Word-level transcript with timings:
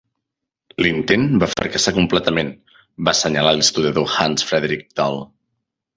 "L'intent 0.85 1.27
va 1.43 1.49
fracassar 1.51 1.93
completament", 1.99 2.51
va 3.11 3.15
senyalar 3.23 3.55
l'historiador 3.59 4.17
Hans 4.25 4.51
Fredrik 4.53 4.87
Dahl. 5.03 5.23